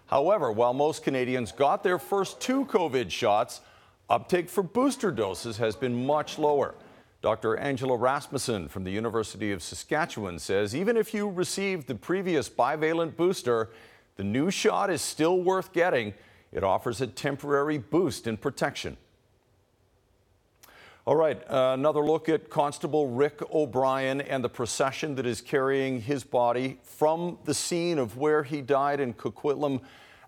[0.07, 3.61] However, while most Canadians got their first two COVID shots,
[4.09, 6.75] Uptake for booster doses has been much lower.
[7.21, 7.57] Dr.
[7.57, 13.15] Angela Rasmussen from the University of Saskatchewan says even if you received the previous bivalent
[13.15, 13.71] booster,
[14.15, 16.13] the new shot is still worth getting.
[16.51, 18.97] It offers a temporary boost in protection.
[21.07, 26.01] All right, uh, another look at Constable Rick O'Brien and the procession that is carrying
[26.01, 29.81] his body from the scene of where he died in Coquitlam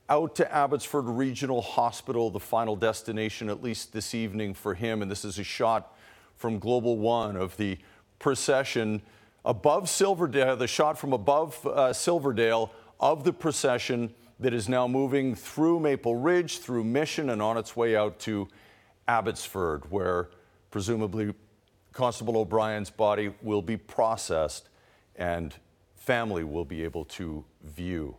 [0.10, 5.02] out to Abbotsford Regional Hospital, the final destination, at least this evening for him.
[5.02, 5.96] And this is a shot
[6.36, 7.78] from Global One of the
[8.20, 9.02] procession
[9.43, 15.36] above Silverdale, the shot from above uh, Silverdale of the procession that is now moving
[15.36, 18.48] through Maple Ridge, through Mission, and on its way out to
[19.08, 20.30] Abbotsford, where
[20.72, 21.34] presumably
[21.91, 24.70] Constable O'Brien's body will be processed
[25.15, 25.56] and
[25.96, 28.15] family will be able to view.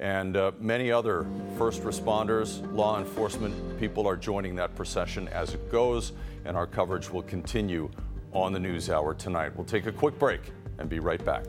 [0.00, 1.26] And uh, many other
[1.58, 6.12] first responders, law enforcement people are joining that procession as it goes,
[6.46, 7.90] and our coverage will continue
[8.32, 9.54] on the News Hour tonight.
[9.54, 10.40] We'll take a quick break
[10.78, 11.44] and be right back.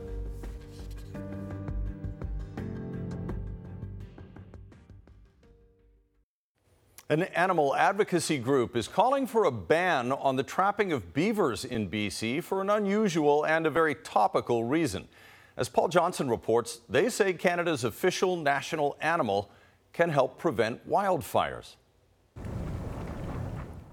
[7.08, 11.88] An animal advocacy group is calling for a ban on the trapping of beavers in
[11.90, 15.08] BC for an unusual and a very topical reason.
[15.56, 19.50] As Paul Johnson reports, they say Canada's official national animal
[19.92, 21.76] can help prevent wildfires.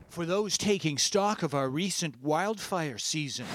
[0.10, 3.46] For those taking stock of our recent wildfire season,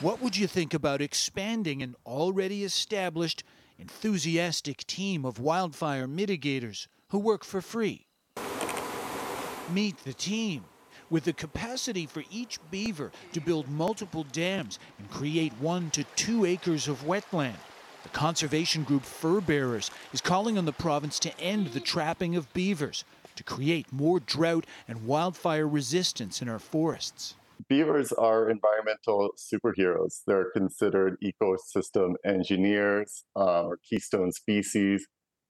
[0.00, 3.44] what would you think about expanding an already established,
[3.78, 8.06] enthusiastic team of wildfire mitigators who work for free?
[9.70, 10.64] Meet the team
[11.10, 16.44] with the capacity for each beaver to build multiple dams and create one to two
[16.44, 17.56] acres of wetland.
[18.02, 22.52] The conservation group Fur Bearers is calling on the province to end the trapping of
[22.52, 27.34] beavers to create more drought and wildfire resistance in our forests.
[27.68, 30.20] Beavers are environmental superheroes.
[30.26, 35.06] They're considered ecosystem engineers uh, or keystone species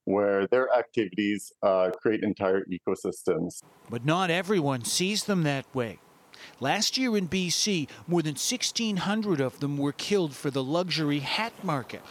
[0.07, 3.63] where their activities uh, create entire ecosystems.
[3.91, 5.99] But not everyone sees them that way.
[6.61, 11.53] Last year in BC, more than 1,600 of them were killed for the luxury hat
[11.65, 12.03] market.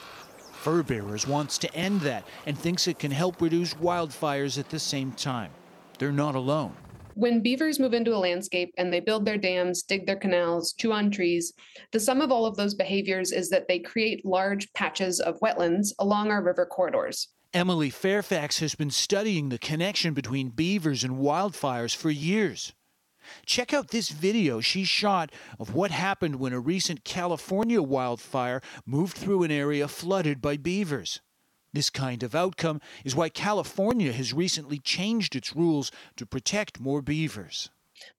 [0.51, 4.79] Fur Bearers wants to end that and thinks it can help reduce wildfires at the
[4.79, 5.51] same time.
[5.99, 6.75] They're not alone.
[7.13, 10.91] When beavers move into a landscape and they build their dams, dig their canals, chew
[10.91, 11.53] on trees,
[11.93, 15.93] the sum of all of those behaviors is that they create large patches of wetlands
[15.99, 17.29] along our river corridors.
[17.55, 22.73] Emily Fairfax has been studying the connection between beavers and wildfires for years.
[23.45, 29.15] Check out this video she shot of what happened when a recent California wildfire moved
[29.15, 31.21] through an area flooded by beavers.
[31.71, 37.01] This kind of outcome is why California has recently changed its rules to protect more
[37.01, 37.69] beavers.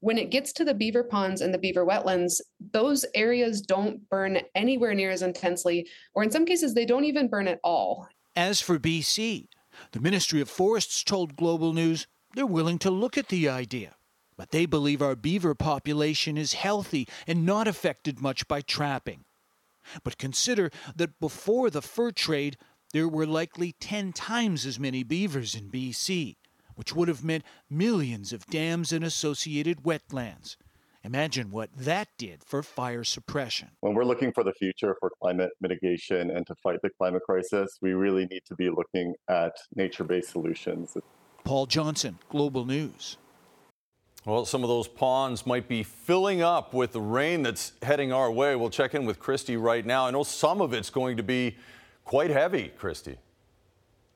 [0.01, 2.40] When it gets to the beaver ponds and the beaver wetlands,
[2.72, 7.29] those areas don't burn anywhere near as intensely, or in some cases, they don't even
[7.29, 8.09] burn at all.
[8.37, 9.49] As for BC,
[9.92, 13.94] the Ministry of Forests told Global News they're willing to look at the idea.
[14.37, 19.25] But they believe our beaver population is healthy and not affected much by trapping.
[20.05, 22.59] But consider that before the fur trade,
[22.92, 26.37] there were likely 10 times as many beavers in BC,
[26.75, 30.57] which would have meant millions of dams and associated wetlands.
[31.06, 33.68] Imagine what that did for fire suppression.
[33.78, 37.78] When we're looking for the future for climate mitigation and to fight the climate crisis,
[37.80, 40.96] we really need to be looking at nature based solutions.
[41.44, 43.18] Paul Johnson, Global News.
[44.24, 48.32] Well, some of those ponds might be filling up with the rain that's heading our
[48.32, 48.56] way.
[48.56, 50.08] We'll check in with Kristi right now.
[50.08, 51.56] I know some of it's going to be
[52.04, 53.16] quite heavy, Kristi.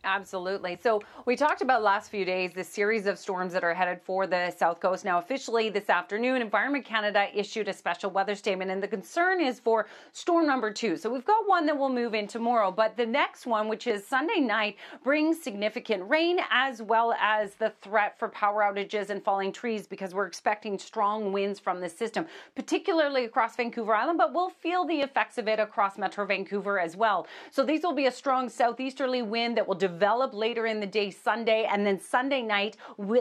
[0.02, 0.78] Absolutely.
[0.82, 4.26] So we talked about last few days the series of storms that are headed for
[4.26, 5.04] the south coast.
[5.04, 9.60] Now, officially this afternoon, Environment Canada issued a special weather statement, and the concern is
[9.60, 10.96] for storm number two.
[10.96, 14.06] So we've got one that will move in tomorrow, but the next one, which is
[14.06, 19.52] Sunday night, brings significant rain as well as the threat for power outages and falling
[19.52, 24.48] trees because we're expecting strong winds from the system, particularly across Vancouver Island, but we'll
[24.48, 27.26] feel the effects of it across Metro Vancouver as well.
[27.50, 31.10] So these will be a strong southeasterly wind that will develop later in the day
[31.10, 32.76] Sunday, and then Sunday night,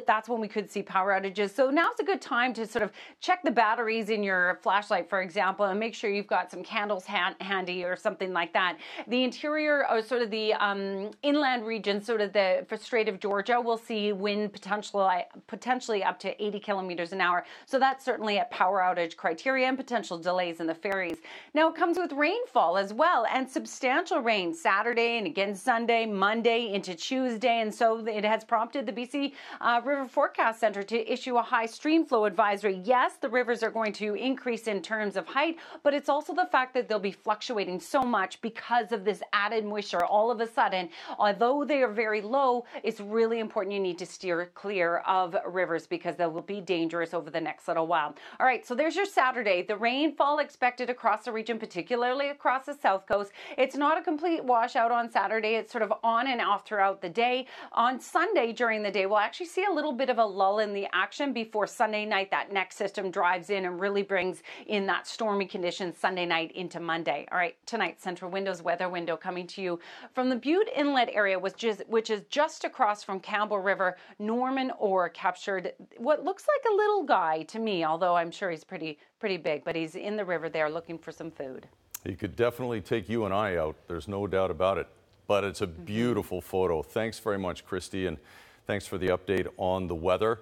[0.05, 1.49] that's when we could see power outages.
[1.51, 5.21] So now's a good time to sort of check the batteries in your flashlight, for
[5.21, 8.77] example, and make sure you've got some candles hand, handy or something like that.
[9.07, 13.59] The interior or sort of the um, inland region, sort of the Strait of Georgia,
[13.59, 15.09] will see wind potential,
[15.47, 17.45] potentially up to 80 kilometers an hour.
[17.65, 21.17] So that's certainly at power outage criteria and potential delays in the ferries.
[21.53, 26.58] Now it comes with rainfall as well and substantial rain Saturday and again Sunday, Monday
[26.67, 27.61] into Tuesday.
[27.61, 31.65] And so it has prompted the BC uh, River Forecast Center to issue a high
[31.65, 32.81] stream flow advisory.
[32.83, 36.47] Yes, the rivers are going to increase in terms of height, but it's also the
[36.51, 40.05] fact that they'll be fluctuating so much because of this added moisture.
[40.05, 44.05] All of a sudden, although they are very low, it's really important you need to
[44.05, 48.15] steer clear of rivers because they will be dangerous over the next little while.
[48.39, 49.61] All right, so there's your Saturday.
[49.61, 53.31] The rainfall expected across the region, particularly across the south coast.
[53.57, 55.55] It's not a complete washout on Saturday.
[55.55, 57.45] It's sort of on and off throughout the day.
[57.73, 60.73] On Sunday during the day, we'll actually see a little bit of a lull in
[60.73, 62.31] the action before Sunday night.
[62.31, 66.79] That next system drives in and really brings in that stormy conditions Sunday night into
[66.79, 67.27] Monday.
[67.31, 69.79] All right, tonight, Central Windows weather window coming to you
[70.13, 73.95] from the Bute Inlet area, which is, which is just across from Campbell River.
[74.17, 78.63] Norman Orr captured what looks like a little guy to me, although I'm sure he's
[78.63, 81.67] pretty pretty big, but he's in the river there looking for some food.
[82.05, 83.75] He could definitely take you and I out.
[83.87, 84.87] There's no doubt about it.
[85.29, 85.83] But it's a Mm-hmm.
[85.83, 86.81] beautiful photo.
[86.81, 88.17] Thanks very much, Kristi, and
[88.65, 90.39] thanks for the update on the weather.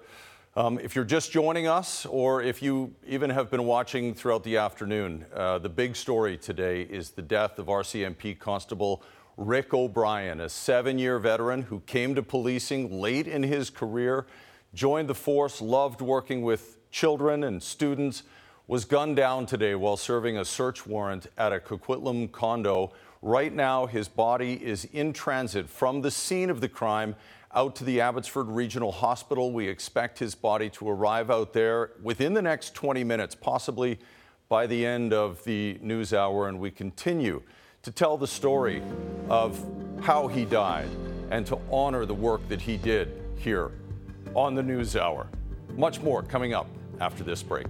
[0.56, 4.56] Um, if you're just joining us, or if you even have been watching throughout the
[4.56, 9.02] afternoon, uh, the big story today is the death of RCMP Constable
[9.36, 14.24] Rick O'Brien, a seven year veteran who came to policing late in his career,
[14.72, 18.22] joined the force, loved working with children and students,
[18.66, 22.90] was gunned down today while serving a search warrant at a Coquitlam condo.
[23.20, 27.16] Right now, his body is in transit from the scene of the crime
[27.52, 29.52] out to the Abbotsford Regional Hospital.
[29.52, 33.98] We expect his body to arrive out there within the next 20 minutes, possibly
[34.48, 37.42] by the end of the news hour, and we continue
[37.82, 38.82] to tell the story
[39.28, 39.64] of
[40.00, 40.88] how he died
[41.30, 43.72] and to honor the work that he did here
[44.34, 45.26] on the news hour.
[45.76, 46.68] Much more coming up
[47.00, 47.66] after this break.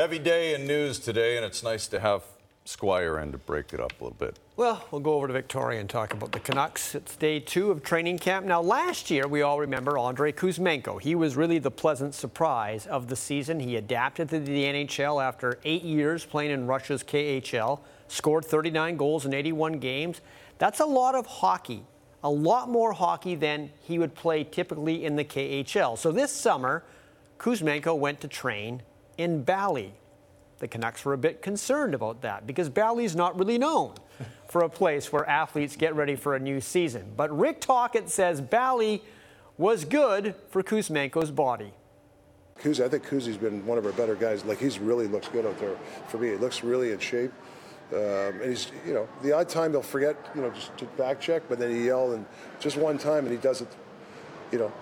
[0.00, 2.22] Heavy day in news today, and it's nice to have
[2.64, 4.38] Squire in to break it up a little bit.
[4.56, 6.94] Well, we'll go over to Victoria and talk about the Canucks.
[6.94, 8.46] It's day two of training camp.
[8.46, 11.02] Now, last year, we all remember Andrei Kuzmenko.
[11.02, 13.60] He was really the pleasant surprise of the season.
[13.60, 19.26] He adapted to the NHL after eight years playing in Russia's KHL, scored 39 goals
[19.26, 20.22] in 81 games.
[20.56, 21.82] That's a lot of hockey,
[22.24, 25.98] a lot more hockey than he would play typically in the KHL.
[25.98, 26.84] So this summer,
[27.38, 28.80] Kuzmenko went to train
[29.20, 29.92] in Bali.
[30.58, 33.94] The Canucks were a bit concerned about that because Bali's not really known
[34.48, 37.12] for a place where athletes get ready for a new season.
[37.16, 39.02] But Rick Tocchet says Bali
[39.56, 41.72] was good for Kuzmenko's body.
[42.60, 44.44] Kuzi, I think Kuzi's been one of our better guys.
[44.44, 45.76] Like he's really looks good out there
[46.08, 46.28] for me.
[46.28, 47.32] He looks really in shape.
[47.92, 47.98] Um,
[48.40, 51.42] and he's, you know, the odd time they'll forget, you know, just to back check,
[51.48, 52.24] but then he yell and
[52.60, 53.68] just one time and he does it,
[54.52, 54.72] you know.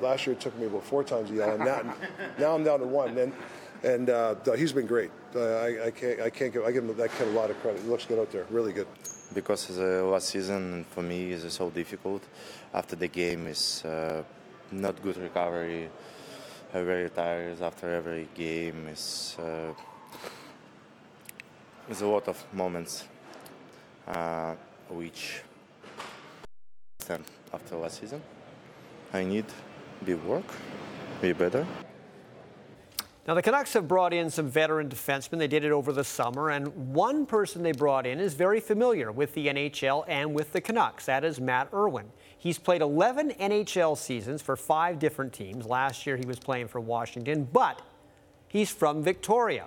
[0.00, 1.94] Last year it took me about four times to yell, and now,
[2.38, 3.18] now I'm down to one.
[3.18, 3.32] And
[3.82, 5.10] and uh, he's been great.
[5.34, 7.60] Uh, I, I can't I can't give I give him that kid a lot of
[7.60, 7.82] credit.
[7.82, 8.86] He looks good out there, really good.
[9.34, 12.22] because the last season for me is so difficult.
[12.72, 14.22] After the game is uh,
[14.72, 15.90] not good recovery.
[16.74, 18.88] I'm very tired after every game.
[18.88, 19.72] Is uh,
[21.90, 23.04] a lot of moments
[24.06, 24.54] uh,
[24.90, 25.42] which
[27.52, 28.20] after last season.
[29.12, 29.46] I need
[30.04, 30.44] be work,
[31.22, 31.66] be better.
[33.28, 35.36] Now, the Canucks have brought in some veteran defensemen.
[35.36, 39.12] They did it over the summer, and one person they brought in is very familiar
[39.12, 41.04] with the NHL and with the Canucks.
[41.04, 42.06] That is Matt Irwin.
[42.38, 45.66] He's played 11 NHL seasons for five different teams.
[45.66, 47.82] Last year, he was playing for Washington, but
[48.46, 49.66] he's from Victoria.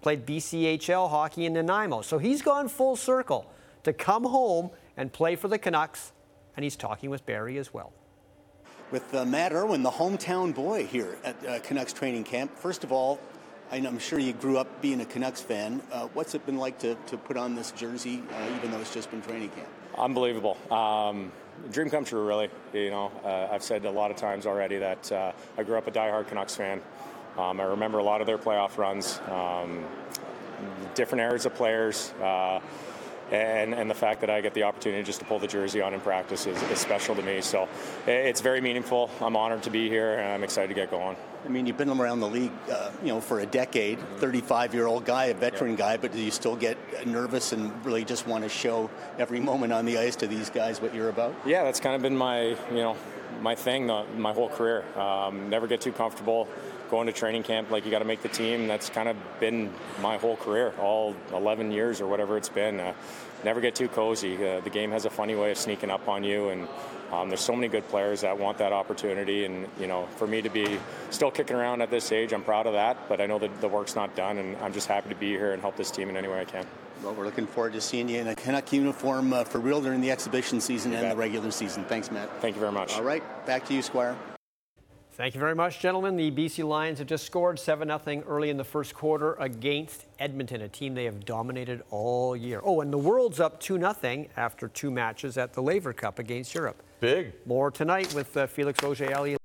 [0.00, 2.02] Played BCHL hockey in Nanaimo.
[2.02, 3.48] So he's gone full circle
[3.84, 6.10] to come home and play for the Canucks,
[6.56, 7.92] and he's talking with Barry as well
[8.90, 12.56] with uh, Matt Irwin, the hometown boy here at uh, Canucks training camp.
[12.56, 13.18] First of all,
[13.70, 15.82] I'm sure you grew up being a Canucks fan.
[15.90, 18.94] Uh, what's it been like to, to put on this jersey, uh, even though it's
[18.94, 19.66] just been training camp?
[19.98, 20.56] Unbelievable.
[20.70, 21.32] Um,
[21.72, 22.48] dream come true, really.
[22.72, 25.88] You know, uh, I've said a lot of times already that uh, I grew up
[25.88, 26.80] a diehard Canucks fan.
[27.36, 29.84] Um, I remember a lot of their playoff runs, um,
[30.94, 32.14] different eras of players
[33.30, 35.94] and, and the fact that I get the opportunity just to pull the jersey on
[35.94, 37.40] in practice is, is, special to me.
[37.40, 37.68] So
[38.06, 39.10] it's very meaningful.
[39.20, 41.16] I'm honored to be here, and I'm excited to get going.
[41.44, 43.98] I mean, you've been around the league, uh, you know, for a decade.
[44.18, 45.76] 35-year-old guy, a veteran yeah.
[45.76, 49.72] guy, but do you still get nervous and really just want to show every moment
[49.72, 51.34] on the ice to these guys what you're about?
[51.44, 52.96] Yeah, that's kind of been my, you know,
[53.40, 54.84] my thing the, my whole career.
[54.98, 56.48] Um, never get too comfortable
[56.90, 57.70] going to training camp.
[57.70, 58.68] Like you got to make the team.
[58.68, 62.78] That's kind of been my whole career all 11 years or whatever it's been.
[62.78, 62.94] Uh,
[63.44, 64.36] never get too cozy.
[64.36, 66.68] Uh, the game has a funny way of sneaking up on you and
[67.12, 70.42] um, there's so many good players that want that opportunity and you know for me
[70.42, 70.78] to be
[71.10, 73.68] still kicking around at this age i'm proud of that but i know that the
[73.68, 76.16] work's not done and i'm just happy to be here and help this team in
[76.16, 76.66] any way i can
[77.02, 80.00] well, we're looking forward to seeing you in a Canuck uniform uh, for real during
[80.00, 81.12] the exhibition season you and bet.
[81.12, 81.84] the regular season.
[81.84, 82.28] Thanks, Matt.
[82.40, 82.94] Thank you very much.
[82.94, 84.16] All right, back to you, Squire.
[85.16, 86.16] Thank you very much, gentlemen.
[86.16, 90.60] The BC Lions have just scored 7 0 early in the first quarter against Edmonton,
[90.60, 92.60] a team they have dominated all year.
[92.62, 96.54] Oh, and the world's up 2 0 after two matches at the Laver Cup against
[96.54, 96.82] Europe.
[97.00, 97.32] Big.
[97.46, 99.36] More tonight with uh, Felix Auger-Aliassime.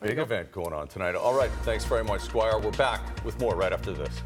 [0.00, 1.14] Big event going on tonight.
[1.14, 1.50] All right.
[1.64, 2.58] Thanks very much, Squire.
[2.58, 4.22] We're back with more right after this.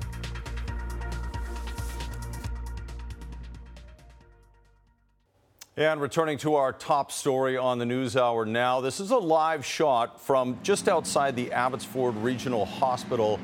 [5.79, 9.65] And returning to our top story on the news hour now, this is a live
[9.65, 13.39] shot from just outside the Abbotsford Regional Hospital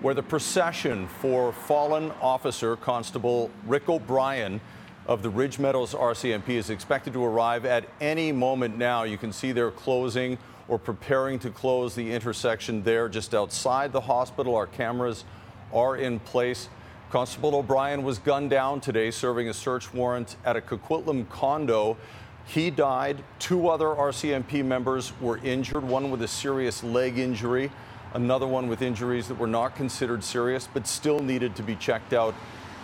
[0.00, 4.60] where the procession for fallen officer Constable Rick O'Brien
[5.06, 9.02] of the Ridge Meadows RCMP is expected to arrive at any moment now.
[9.02, 14.02] You can see they're closing or preparing to close the intersection there just outside the
[14.02, 14.54] hospital.
[14.54, 15.24] Our cameras
[15.72, 16.68] are in place.
[17.12, 21.98] Constable O'Brien was gunned down today, serving a search warrant at a Coquitlam condo.
[22.46, 23.22] He died.
[23.38, 27.70] Two other RCMP members were injured, one with a serious leg injury,
[28.14, 32.14] another one with injuries that were not considered serious but still needed to be checked
[32.14, 32.34] out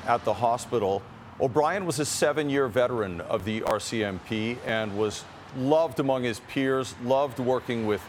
[0.07, 1.01] at the hospital.
[1.41, 5.25] O'Brien was a seven year veteran of the RCMP and was
[5.57, 8.03] loved among his peers, loved working with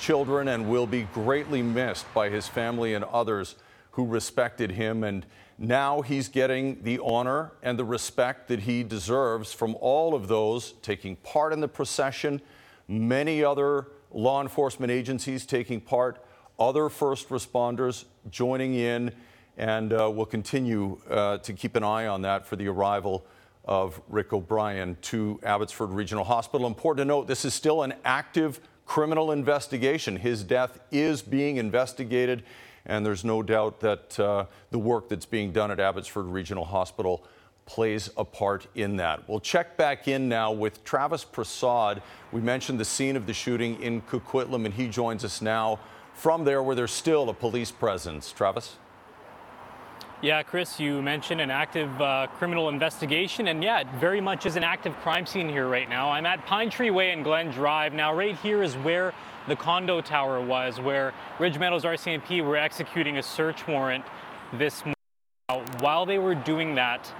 [0.00, 3.54] children, and will be greatly missed by his family and others
[3.92, 5.04] who respected him.
[5.04, 5.24] And
[5.60, 10.72] now he's getting the honor and the respect that he deserves from all of those
[10.80, 12.40] taking part in the procession,
[12.88, 16.24] many other law enforcement agencies taking part,
[16.58, 19.12] other first responders joining in,
[19.58, 23.26] and uh, we'll continue uh, to keep an eye on that for the arrival
[23.66, 26.66] of Rick O'Brien to Abbotsford Regional Hospital.
[26.66, 30.16] Important to note, this is still an active criminal investigation.
[30.16, 32.44] His death is being investigated
[32.86, 37.24] and there's no doubt that uh, the work that's being done at Abbotsford Regional Hospital
[37.66, 39.28] plays a part in that.
[39.28, 42.02] We'll check back in now with Travis Prasad.
[42.32, 45.78] We mentioned the scene of the shooting in Coquitlam, and he joins us now
[46.14, 48.32] from there where there's still a police presence.
[48.32, 48.76] Travis?
[50.22, 54.56] Yeah, Chris, you mentioned an active uh, criminal investigation, and yeah, it very much is
[54.56, 56.10] an active crime scene here right now.
[56.10, 57.94] I'm at Pine Tree Way and Glen Drive.
[57.94, 59.14] Now, right here is where
[59.50, 64.04] the condo tower was, where Ridge Meadows RCMP were executing a search warrant
[64.52, 65.66] this morning.
[65.80, 67.12] While they were doing that,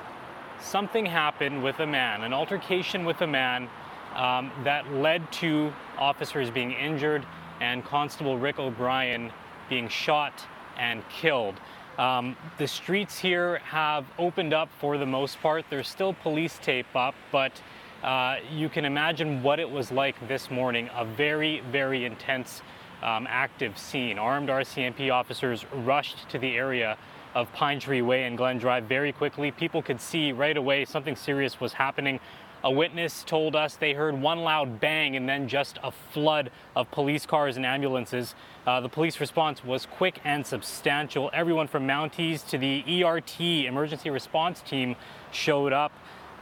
[0.61, 3.68] something happened with a man, an altercation with a man
[4.14, 7.26] um, that led to officers being injured
[7.61, 9.33] and Constable Rick O'Brien
[9.68, 10.47] being shot
[10.78, 11.61] and killed.
[11.99, 15.64] Um, the streets here have opened up for the most part.
[15.68, 17.61] There's still police tape up, but
[18.03, 22.62] uh, you can imagine what it was like this morning a very, very intense,
[23.03, 24.18] um, active scene.
[24.18, 26.96] Armed RCMP officers rushed to the area
[27.34, 29.51] of Pine Tree Way and Glen Drive very quickly.
[29.51, 32.20] People could see right away something serious was happening.
[32.62, 36.90] A witness told us they heard one loud bang and then just a flood of
[36.90, 38.34] police cars and ambulances.
[38.66, 41.30] Uh, the police response was quick and substantial.
[41.32, 44.96] Everyone from Mounties to the ERT, emergency response team,
[45.32, 45.92] showed up.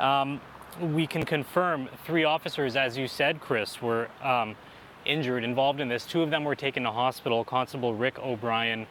[0.01, 0.41] Um,
[0.81, 4.57] we can confirm three officers, as you said, Chris, were um,
[5.05, 6.07] injured, involved in this.
[6.07, 7.45] Two of them were taken to hospital.
[7.45, 8.87] Constable Rick O'Brien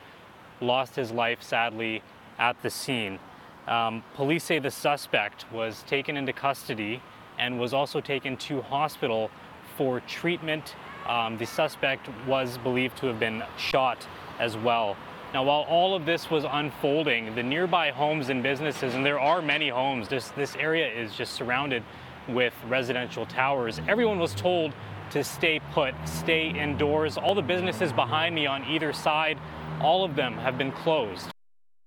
[0.61, 2.01] lost his life, sadly,
[2.39, 3.19] at the scene.
[3.67, 7.01] Um, police say the suspect was taken into custody
[7.37, 9.29] and was also taken to hospital
[9.77, 10.75] for treatment.
[11.07, 14.07] Um, the suspect was believed to have been shot
[14.39, 14.97] as well.
[15.37, 19.39] Now, while all of this was unfolding, the nearby homes and businesses, and there are
[19.39, 21.83] many homes, this, this area is just surrounded
[22.27, 23.79] with residential towers.
[23.87, 24.73] Everyone was told
[25.11, 27.19] to stay put, stay indoors.
[27.19, 29.37] All the businesses behind me on either side,
[29.79, 31.29] all of them have been closed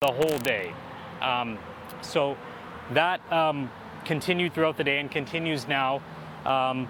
[0.00, 0.72] the whole day.
[1.20, 1.58] Um,
[2.02, 2.36] so
[2.92, 3.68] that um,
[4.04, 6.00] continued throughout the day and continues now.
[6.46, 6.86] Um,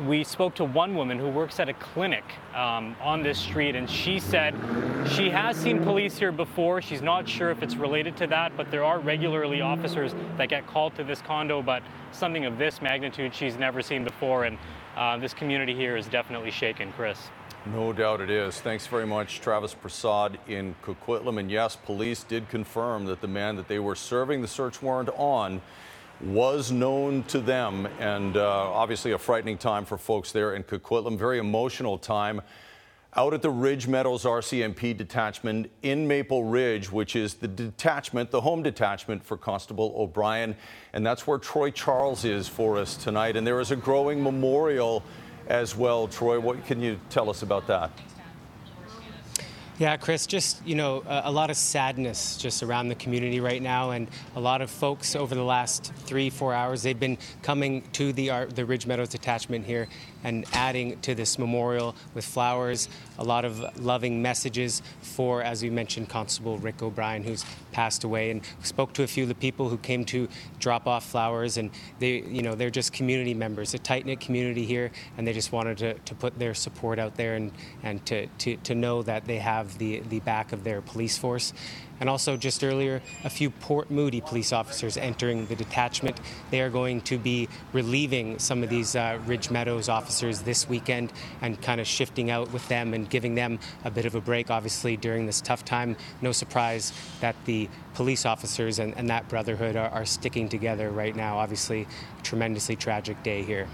[0.00, 2.24] we spoke to one woman who works at a clinic
[2.54, 4.54] um, on this street, and she said
[5.08, 6.82] she has seen police here before.
[6.82, 10.66] She's not sure if it's related to that, but there are regularly officers that get
[10.66, 11.82] called to this condo, but
[12.12, 14.58] something of this magnitude she's never seen before, and
[14.96, 17.18] uh, this community here is definitely shaken, Chris.
[17.66, 18.60] No doubt it is.
[18.60, 21.40] Thanks very much, Travis Prasad in Coquitlam.
[21.40, 25.08] And yes, police did confirm that the man that they were serving the search warrant
[25.16, 25.62] on
[26.24, 31.18] was known to them, and uh, obviously a frightening time for folks there in Coquitlam.
[31.18, 32.40] Very emotional time
[33.16, 38.40] out at the Ridge Meadows RCMP detachment in Maple Ridge, which is the detachment, the
[38.40, 40.56] home detachment for Constable O'Brien.
[40.92, 43.36] And that's where Troy Charles is for us tonight.
[43.36, 45.04] And there is a growing memorial
[45.46, 46.08] as well.
[46.08, 47.92] Troy, what can you tell us about that?
[49.76, 53.60] Yeah, Chris, just, you know, a, a, lot of sadness just around the community right
[53.60, 53.90] now.
[53.90, 54.06] And
[54.36, 58.30] a lot of folks over the last three, four hours, they've been coming to the,
[58.30, 59.88] uh, the Ridge Meadows detachment here
[60.24, 65.70] and adding to this memorial with flowers, a lot of loving messages for, as we
[65.70, 68.30] mentioned, Constable Rick O'Brien, who's passed away.
[68.30, 71.70] And spoke to a few of the people who came to drop off flowers, and
[71.98, 75.52] they, you know, they're just community members, a tight knit community here, and they just
[75.52, 77.52] wanted to, to put their support out there and,
[77.82, 81.52] and to, to, to know that they have the, the back of their police force.
[82.00, 86.18] And also, just earlier, a few Port Moody police officers entering the detachment.
[86.50, 91.12] They are going to be relieving some of these uh, Ridge Meadows officers this weekend
[91.42, 94.48] and kind of shifting out with them and giving them a bit of a break,
[94.48, 95.96] obviously, during this tough time.
[96.22, 101.16] No surprise that the police officers and, and that brotherhood are, are sticking together right
[101.16, 101.38] now.
[101.38, 101.88] Obviously,
[102.22, 103.66] tremendously tragic day here.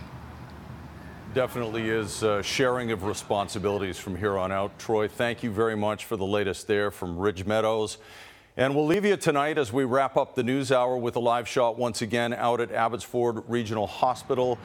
[1.34, 4.78] Definitely is uh, sharing of responsibilities from here on out.
[4.78, 7.98] Troy, thank you very much for the latest there from Ridge Meadows.
[8.56, 11.46] And we'll leave you tonight as we wrap up the news hour with a live
[11.46, 14.58] shot once again out at Abbotsford Regional Hospital.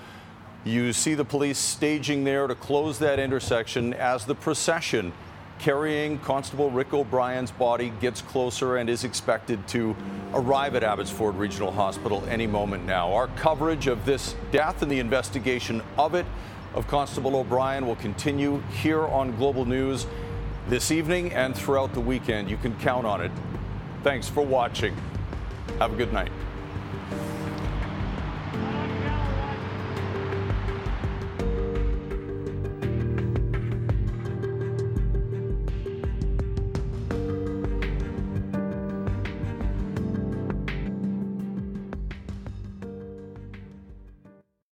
[0.65, 5.13] You see the police staging there to close that intersection as the procession
[5.59, 9.95] carrying Constable Rick O'Brien's body gets closer and is expected to
[10.33, 13.13] arrive at Abbotsford Regional Hospital any moment now.
[13.13, 16.25] Our coverage of this death and the investigation of it
[16.73, 20.07] of Constable O'Brien will continue here on Global News
[20.67, 22.49] this evening and throughout the weekend.
[22.49, 23.31] You can count on it.
[24.03, 24.97] Thanks for watching.
[25.77, 26.31] Have a good night.